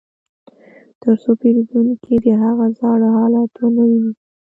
[1.01, 4.13] ترڅو پیرودونکي د هغه زاړه حالت ونه ویني